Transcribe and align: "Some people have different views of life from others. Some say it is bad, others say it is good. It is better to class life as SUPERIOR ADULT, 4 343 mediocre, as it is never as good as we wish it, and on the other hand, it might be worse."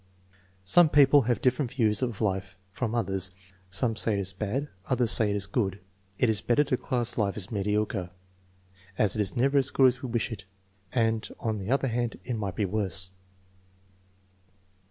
"Some 0.65 0.89
people 0.89 1.21
have 1.29 1.43
different 1.43 1.69
views 1.73 2.01
of 2.01 2.21
life 2.21 2.57
from 2.71 2.95
others. 2.95 3.29
Some 3.69 3.95
say 3.95 4.13
it 4.13 4.19
is 4.19 4.33
bad, 4.33 4.67
others 4.87 5.11
say 5.11 5.29
it 5.29 5.35
is 5.35 5.45
good. 5.45 5.79
It 6.17 6.27
is 6.27 6.41
better 6.41 6.63
to 6.63 6.75
class 6.75 7.19
life 7.19 7.37
as 7.37 7.43
SUPERIOR 7.43 7.61
ADULT, 7.83 7.91
4 7.91 7.91
343 8.95 8.95
mediocre, 8.95 8.97
as 9.03 9.15
it 9.15 9.21
is 9.21 9.37
never 9.37 9.59
as 9.59 9.69
good 9.69 9.85
as 9.85 10.01
we 10.01 10.09
wish 10.09 10.31
it, 10.31 10.45
and 10.91 11.29
on 11.39 11.59
the 11.59 11.69
other 11.69 11.87
hand, 11.89 12.19
it 12.23 12.33
might 12.33 12.55
be 12.55 12.65
worse." 12.65 13.11